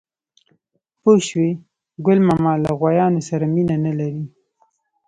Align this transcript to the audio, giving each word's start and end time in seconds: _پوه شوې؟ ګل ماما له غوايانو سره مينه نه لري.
_پوه 1.01 1.17
شوې؟ 1.27 1.49
ګل 2.05 2.19
ماما 2.27 2.53
له 2.63 2.71
غوايانو 2.79 3.21
سره 3.29 3.45
مينه 3.53 3.75
نه 3.85 3.91
لري. 3.99 4.23